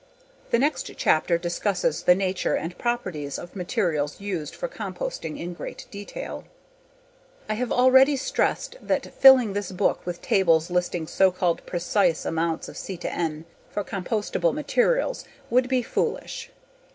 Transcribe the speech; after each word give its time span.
The 0.49 0.57
next 0.57 0.89
chapter 0.97 1.37
discusses 1.37 2.01
the 2.01 2.15
nature 2.15 2.55
and 2.55 2.75
properties 2.79 3.37
of 3.37 3.55
materials 3.55 4.19
used 4.19 4.55
for 4.55 4.67
composting 4.67 5.37
in 5.37 5.53
great 5.53 5.85
detail. 5.91 6.45
I 7.47 7.53
have 7.53 7.71
already 7.71 8.15
stressed 8.17 8.77
that 8.81 9.13
filling 9.13 9.53
this 9.53 9.71
book 9.71 10.03
with 10.03 10.19
tables 10.19 10.71
listing 10.71 11.05
so 11.05 11.29
called 11.29 11.63
precise 11.67 12.25
amounts 12.25 12.67
of 12.67 12.77
C/N 12.77 13.45
for 13.69 13.83
compostable 13.83 14.53
materials 14.55 15.23
would 15.51 15.69
be 15.69 15.83
foolish. 15.83 16.49